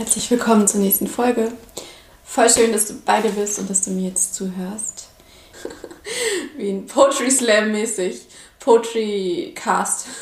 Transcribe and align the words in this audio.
Herzlich 0.00 0.30
willkommen 0.30 0.66
zur 0.66 0.80
nächsten 0.80 1.06
Folge. 1.06 1.52
Voll 2.24 2.48
schön, 2.48 2.72
dass 2.72 2.86
du 2.86 2.94
beide 3.04 3.28
bist 3.28 3.58
und 3.58 3.68
dass 3.68 3.82
du 3.82 3.90
mir 3.90 4.08
jetzt 4.08 4.34
zuhörst. 4.34 5.08
Wie 6.56 6.70
ein 6.70 6.86
Poetry 6.86 7.30
Slam 7.30 7.72
mäßig. 7.72 8.22
Poetry 8.60 9.52
Cast. 9.54 10.06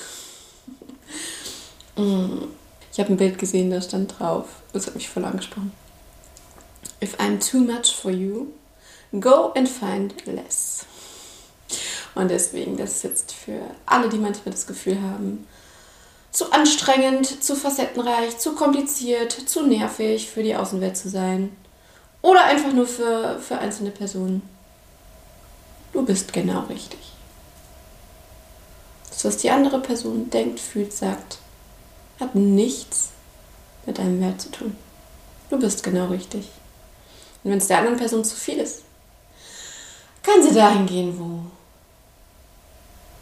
Mm. 1.94 2.48
ich 2.92 2.98
habe 2.98 3.12
ein 3.12 3.16
Bild 3.16 3.38
gesehen, 3.38 3.70
da 3.70 3.80
stand 3.80 4.18
drauf. 4.18 4.46
Das 4.72 4.88
hat 4.88 4.96
mich 4.96 5.08
voll 5.08 5.24
angesprochen. 5.24 5.72
If 7.02 7.16
I'm 7.20 7.38
too 7.38 7.58
much 7.58 7.94
for 7.94 8.10
you, 8.10 8.48
go 9.12 9.52
and 9.54 9.68
find 9.68 10.26
less. 10.26 10.86
Und 12.16 12.32
deswegen, 12.32 12.76
das 12.76 12.96
ist 12.96 13.04
jetzt 13.04 13.32
für 13.32 13.60
alle, 13.86 14.08
die 14.08 14.18
manchmal 14.18 14.52
das 14.52 14.66
Gefühl 14.66 15.00
haben, 15.00 15.46
zu 16.30 16.52
anstrengend, 16.52 17.42
zu 17.42 17.56
facettenreich, 17.56 18.38
zu 18.38 18.54
kompliziert, 18.54 19.32
zu 19.32 19.66
nervig 19.66 20.28
für 20.28 20.42
die 20.42 20.54
Außenwelt 20.54 20.96
zu 20.96 21.08
sein. 21.08 21.56
Oder 22.22 22.44
einfach 22.44 22.72
nur 22.72 22.86
für, 22.86 23.38
für 23.40 23.58
einzelne 23.58 23.90
Personen. 23.90 24.42
Du 25.92 26.04
bist 26.04 26.32
genau 26.32 26.60
richtig. 26.68 26.98
Das, 29.10 29.24
was 29.24 29.36
die 29.38 29.50
andere 29.50 29.80
Person 29.80 30.30
denkt, 30.30 30.60
fühlt, 30.60 30.92
sagt, 30.92 31.38
hat 32.20 32.34
nichts 32.34 33.10
mit 33.86 33.98
deinem 33.98 34.20
Wert 34.20 34.40
zu 34.40 34.50
tun. 34.50 34.76
Du 35.50 35.58
bist 35.58 35.82
genau 35.82 36.06
richtig. 36.06 36.48
Und 37.42 37.52
wenn 37.52 37.58
es 37.58 37.68
der 37.68 37.78
anderen 37.78 37.96
Person 37.96 38.24
zu 38.24 38.36
viel 38.36 38.58
ist, 38.58 38.82
kann 40.22 40.42
sie 40.42 40.54
dahin 40.54 40.86
gehen, 40.86 41.18
wo 41.18 41.37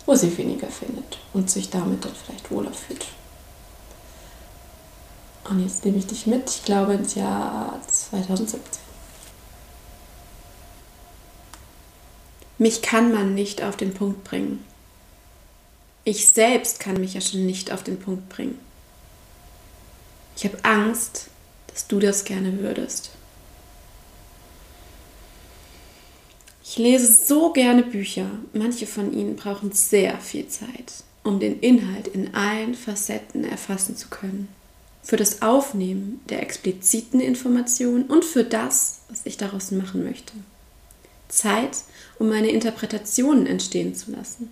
wo 0.06 0.14
sie 0.14 0.36
weniger 0.38 0.68
findet 0.68 1.18
und 1.32 1.50
sich 1.50 1.68
damit 1.68 2.04
dann 2.04 2.14
vielleicht 2.14 2.50
wohler 2.50 2.72
fühlt. 2.72 3.06
Und 5.44 5.62
jetzt 5.62 5.84
nehme 5.84 5.98
ich 5.98 6.06
dich 6.06 6.26
mit, 6.26 6.48
ich 6.50 6.64
glaube, 6.64 6.94
ins 6.94 7.14
Jahr 7.14 7.80
2017. 7.86 8.60
Mich 12.58 12.82
kann 12.82 13.12
man 13.12 13.34
nicht 13.34 13.62
auf 13.62 13.76
den 13.76 13.92
Punkt 13.92 14.24
bringen. 14.24 14.64
Ich 16.04 16.28
selbst 16.28 16.80
kann 16.80 17.00
mich 17.00 17.14
ja 17.14 17.20
schon 17.20 17.44
nicht 17.44 17.70
auf 17.70 17.82
den 17.82 17.98
Punkt 17.98 18.28
bringen. 18.28 18.58
Ich 20.36 20.44
habe 20.44 20.64
Angst, 20.64 21.28
dass 21.66 21.86
du 21.86 21.98
das 21.98 22.24
gerne 22.24 22.58
würdest. 22.60 23.10
Ich 26.68 26.78
lese 26.78 27.12
so 27.12 27.52
gerne 27.52 27.84
Bücher. 27.84 28.28
Manche 28.52 28.88
von 28.88 29.12
ihnen 29.12 29.36
brauchen 29.36 29.70
sehr 29.70 30.18
viel 30.18 30.48
Zeit, 30.48 31.04
um 31.22 31.38
den 31.38 31.60
Inhalt 31.60 32.08
in 32.08 32.34
allen 32.34 32.74
Facetten 32.74 33.44
erfassen 33.44 33.96
zu 33.96 34.08
können. 34.08 34.48
Für 35.00 35.16
das 35.16 35.42
Aufnehmen 35.42 36.20
der 36.28 36.42
expliziten 36.42 37.20
Informationen 37.20 38.06
und 38.06 38.24
für 38.24 38.42
das, 38.42 39.02
was 39.08 39.20
ich 39.24 39.36
daraus 39.36 39.70
machen 39.70 40.02
möchte. 40.02 40.32
Zeit, 41.28 41.84
um 42.18 42.28
meine 42.28 42.48
Interpretationen 42.48 43.46
entstehen 43.46 43.94
zu 43.94 44.10
lassen, 44.10 44.50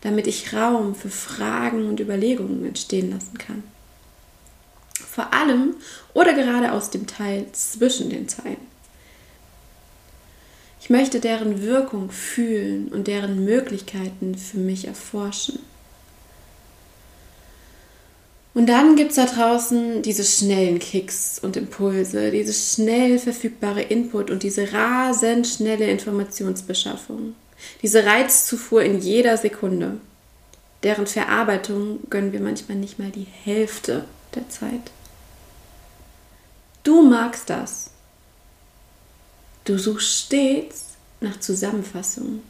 damit 0.00 0.26
ich 0.26 0.54
Raum 0.54 0.94
für 0.94 1.10
Fragen 1.10 1.86
und 1.90 2.00
Überlegungen 2.00 2.64
entstehen 2.64 3.10
lassen 3.10 3.36
kann. 3.36 3.62
Vor 4.94 5.34
allem 5.34 5.74
oder 6.14 6.32
gerade 6.32 6.72
aus 6.72 6.88
dem 6.88 7.06
Teil 7.06 7.44
zwischen 7.52 8.08
den 8.08 8.30
Zeilen 8.30 8.73
ich 10.84 10.90
möchte 10.90 11.18
deren 11.18 11.62
Wirkung 11.62 12.10
fühlen 12.10 12.88
und 12.88 13.06
deren 13.06 13.42
Möglichkeiten 13.42 14.34
für 14.34 14.58
mich 14.58 14.86
erforschen. 14.86 15.60
Und 18.52 18.66
dann 18.66 18.94
gibt 18.94 19.12
es 19.12 19.16
da 19.16 19.24
draußen 19.24 20.02
diese 20.02 20.24
schnellen 20.24 20.78
Kicks 20.78 21.38
und 21.38 21.56
Impulse, 21.56 22.30
diese 22.30 22.52
schnell 22.52 23.18
verfügbare 23.18 23.80
Input 23.80 24.30
und 24.30 24.42
diese 24.42 24.74
rasend 24.74 25.46
schnelle 25.46 25.86
Informationsbeschaffung, 25.86 27.34
diese 27.80 28.04
Reizzufuhr 28.04 28.82
in 28.82 29.00
jeder 29.00 29.38
Sekunde. 29.38 29.96
Deren 30.82 31.06
Verarbeitung 31.06 32.00
gönnen 32.10 32.34
wir 32.34 32.40
manchmal 32.40 32.76
nicht 32.76 32.98
mal 32.98 33.10
die 33.10 33.26
Hälfte 33.44 34.04
der 34.34 34.50
Zeit. 34.50 34.90
Du 36.82 37.00
magst 37.00 37.48
das. 37.48 37.93
Du 39.64 39.78
suchst 39.78 40.26
stets 40.26 40.88
nach 41.20 41.40
Zusammenfassungen, 41.40 42.42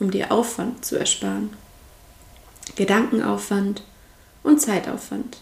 um 0.00 0.10
dir 0.10 0.32
Aufwand 0.32 0.84
zu 0.84 0.98
ersparen. 0.98 1.50
Gedankenaufwand 2.74 3.84
und 4.42 4.60
Zeitaufwand. 4.60 5.38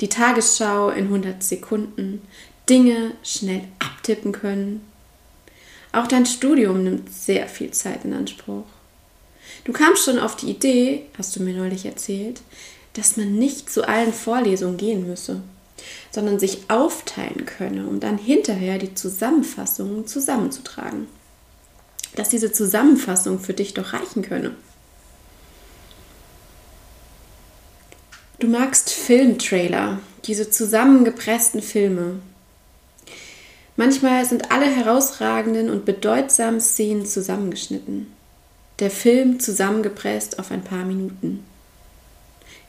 Die 0.00 0.08
Tagesschau 0.08 0.88
in 0.88 1.04
100 1.04 1.42
Sekunden, 1.42 2.22
Dinge 2.68 3.12
schnell 3.22 3.64
abtippen 3.78 4.32
können. 4.32 4.80
Auch 5.92 6.06
dein 6.06 6.24
Studium 6.24 6.82
nimmt 6.82 7.12
sehr 7.12 7.46
viel 7.46 7.72
Zeit 7.72 8.06
in 8.06 8.14
Anspruch. 8.14 8.64
Du 9.64 9.72
kamst 9.72 10.04
schon 10.04 10.18
auf 10.18 10.34
die 10.36 10.50
Idee, 10.50 11.04
hast 11.18 11.36
du 11.36 11.42
mir 11.42 11.54
neulich 11.54 11.84
erzählt, 11.84 12.40
dass 12.94 13.18
man 13.18 13.34
nicht 13.34 13.70
zu 13.70 13.86
allen 13.86 14.14
Vorlesungen 14.14 14.78
gehen 14.78 15.06
müsse 15.06 15.42
sondern 16.10 16.38
sich 16.38 16.68
aufteilen 16.68 17.46
könne, 17.46 17.86
um 17.86 18.00
dann 18.00 18.18
hinterher 18.18 18.78
die 18.78 18.94
Zusammenfassungen 18.94 20.06
zusammenzutragen. 20.06 21.08
Dass 22.14 22.28
diese 22.30 22.52
Zusammenfassung 22.52 23.38
für 23.38 23.52
dich 23.52 23.74
doch 23.74 23.92
reichen 23.92 24.22
könne. 24.22 24.54
Du 28.38 28.48
magst 28.48 28.90
Filmtrailer, 28.90 29.98
diese 30.24 30.50
zusammengepressten 30.50 31.62
Filme. 31.62 32.20
Manchmal 33.76 34.24
sind 34.24 34.50
alle 34.50 34.66
herausragenden 34.66 35.70
und 35.70 35.84
bedeutsamen 35.84 36.60
Szenen 36.60 37.06
zusammengeschnitten. 37.06 38.12
Der 38.78 38.90
Film 38.90 39.40
zusammengepresst 39.40 40.38
auf 40.38 40.50
ein 40.50 40.62
paar 40.62 40.84
Minuten. 40.84 41.44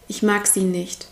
Ich 0.08 0.24
mag 0.24 0.48
sie 0.48 0.62
nicht. 0.62 1.08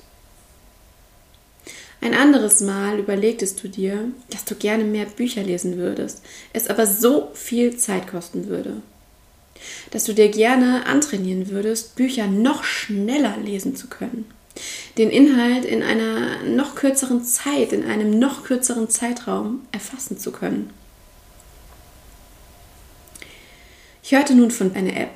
Ein 2.06 2.14
anderes 2.14 2.62
Mal 2.62 3.00
überlegtest 3.00 3.64
du 3.64 3.68
dir, 3.68 4.12
dass 4.30 4.46
du 4.46 4.54
gerne 4.54 4.84
mehr 4.84 5.08
Bücher 5.08 5.42
lesen 5.42 5.78
würdest, 5.78 6.22
es 6.54 6.68
aber 6.68 6.86
so 6.86 7.32
viel 7.34 7.78
Zeit 7.78 8.08
kosten 8.08 8.46
würde. 8.46 8.74
Dass 9.90 10.04
du 10.04 10.14
dir 10.14 10.30
gerne 10.30 10.86
antrainieren 10.86 11.50
würdest, 11.50 11.96
Bücher 11.96 12.28
noch 12.28 12.64
schneller 12.64 13.38
lesen 13.44 13.76
zu 13.76 13.88
können. 13.88 14.26
Den 15.00 15.10
Inhalt 15.10 15.66
in 15.66 15.82
einer 15.82 16.44
noch 16.44 16.76
kürzeren 16.76 17.24
Zeit, 17.24 17.74
in 17.74 17.84
einem 17.84 18.20
noch 18.20 18.44
kürzeren 18.44 18.88
Zeitraum 18.88 19.62
erfassen 19.72 20.20
zu 20.20 20.32
können. 20.32 20.70
Ich 24.04 24.12
hörte 24.12 24.36
nun 24.36 24.52
von 24.52 24.76
einer 24.76 24.96
App, 24.96 25.10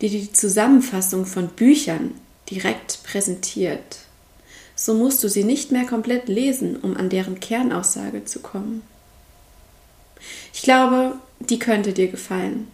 die 0.00 0.10
die 0.10 0.32
Zusammenfassung 0.32 1.26
von 1.26 1.48
Büchern 1.48 2.14
direkt 2.48 3.02
präsentiert 3.02 4.01
so 4.84 4.94
musst 4.94 5.22
du 5.22 5.28
sie 5.28 5.44
nicht 5.44 5.70
mehr 5.70 5.86
komplett 5.86 6.28
lesen, 6.28 6.76
um 6.76 6.96
an 6.96 7.08
deren 7.08 7.38
Kernaussage 7.38 8.24
zu 8.24 8.40
kommen. 8.40 8.82
Ich 10.52 10.62
glaube, 10.62 11.14
die 11.38 11.60
könnte 11.60 11.92
dir 11.92 12.08
gefallen. 12.08 12.66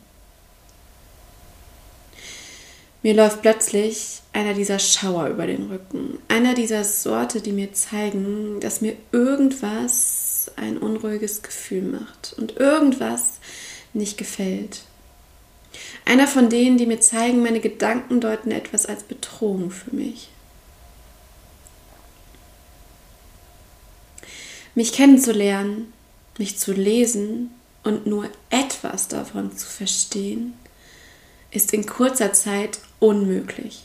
Mir 3.02 3.14
läuft 3.14 3.42
plötzlich 3.42 4.22
einer 4.32 4.54
dieser 4.54 4.78
Schauer 4.78 5.28
über 5.28 5.47
den 5.47 5.70
Rücken, 5.70 6.18
einer 6.28 6.54
dieser 6.54 6.82
Sorte, 6.82 7.42
die 7.42 7.52
mir 7.52 7.74
zeigen, 7.74 8.58
dass 8.60 8.80
mir 8.80 8.97
irgendwas 9.12 10.50
ein 10.56 10.78
unruhiges 10.78 11.42
Gefühl 11.42 11.82
macht 11.82 12.34
und 12.38 12.56
irgendwas 12.56 13.34
nicht 13.92 14.16
gefällt. 14.16 14.80
Einer 16.06 16.26
von 16.26 16.48
denen, 16.48 16.78
die 16.78 16.86
mir 16.86 17.00
zeigen, 17.00 17.42
meine 17.42 17.60
Gedanken 17.60 18.20
deuten 18.20 18.50
etwas 18.50 18.86
als 18.86 19.02
Bedrohung 19.02 19.70
für 19.70 19.94
mich. 19.94 20.30
Mich 24.78 24.92
kennenzulernen, 24.92 25.92
mich 26.39 26.57
zu 26.57 26.72
lesen 26.72 27.51
und 27.83 28.07
nur 28.07 28.28
etwas 28.48 29.09
davon 29.09 29.57
zu 29.57 29.66
verstehen, 29.66 30.54
ist 31.51 31.72
in 31.72 31.84
kurzer 31.84 32.33
Zeit 32.33 32.78
unmöglich. 33.01 33.83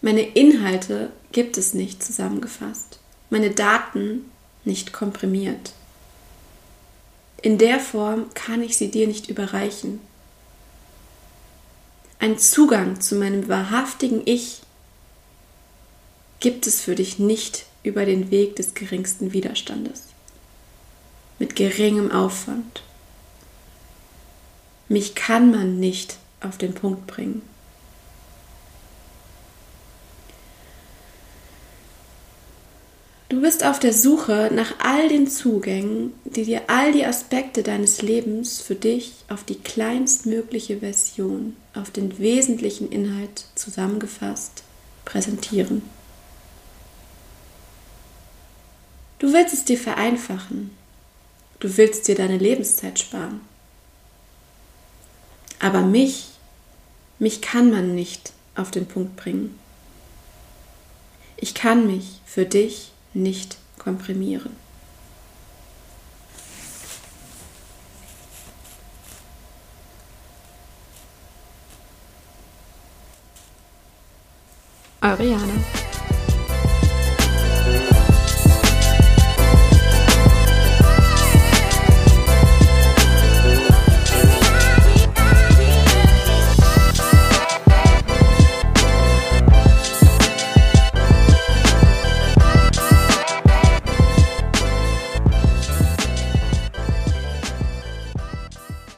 Meine 0.00 0.22
Inhalte 0.22 1.12
gibt 1.30 1.58
es 1.58 1.74
nicht 1.74 2.02
zusammengefasst, 2.02 2.98
meine 3.30 3.52
Daten 3.52 4.32
nicht 4.64 4.92
komprimiert. 4.92 5.74
In 7.40 7.56
der 7.56 7.78
Form 7.78 8.34
kann 8.34 8.64
ich 8.64 8.76
sie 8.76 8.90
dir 8.90 9.06
nicht 9.06 9.28
überreichen. 9.28 10.00
Ein 12.18 12.36
Zugang 12.36 13.00
zu 13.00 13.14
meinem 13.14 13.46
wahrhaftigen 13.46 14.22
Ich 14.24 14.62
gibt 16.40 16.66
es 16.66 16.80
für 16.80 16.96
dich 16.96 17.20
nicht 17.20 17.66
über 17.82 18.04
den 18.04 18.30
Weg 18.30 18.56
des 18.56 18.74
geringsten 18.74 19.32
Widerstandes, 19.32 20.04
mit 21.38 21.56
geringem 21.56 22.10
Aufwand. 22.10 22.82
Mich 24.88 25.14
kann 25.14 25.50
man 25.50 25.80
nicht 25.80 26.18
auf 26.40 26.58
den 26.58 26.74
Punkt 26.74 27.06
bringen. 27.06 27.42
Du 33.32 33.40
bist 33.40 33.64
auf 33.64 33.78
der 33.78 33.94
Suche 33.94 34.50
nach 34.54 34.74
all 34.84 35.08
den 35.08 35.26
Zugängen, 35.26 36.12
die 36.24 36.44
dir 36.44 36.64
all 36.66 36.92
die 36.92 37.06
Aspekte 37.06 37.62
deines 37.62 38.02
Lebens 38.02 38.60
für 38.60 38.74
dich 38.74 39.14
auf 39.30 39.42
die 39.42 39.54
kleinstmögliche 39.54 40.80
Version, 40.80 41.56
auf 41.74 41.90
den 41.90 42.18
wesentlichen 42.18 42.92
Inhalt 42.92 43.46
zusammengefasst 43.54 44.64
präsentieren. 45.06 45.80
Du 49.22 49.32
willst 49.32 49.54
es 49.54 49.64
dir 49.64 49.78
vereinfachen. 49.78 50.76
Du 51.60 51.76
willst 51.76 52.08
dir 52.08 52.16
deine 52.16 52.38
Lebenszeit 52.38 52.98
sparen. 52.98 53.40
Aber 55.60 55.82
mich, 55.82 56.30
mich 57.20 57.40
kann 57.40 57.70
man 57.70 57.94
nicht 57.94 58.32
auf 58.56 58.72
den 58.72 58.86
Punkt 58.86 59.14
bringen. 59.14 59.56
Ich 61.36 61.54
kann 61.54 61.86
mich 61.86 62.20
für 62.26 62.46
dich 62.46 62.90
nicht 63.14 63.58
komprimieren. 63.78 64.56
Eure 75.00 75.24
Jana. 75.24 75.71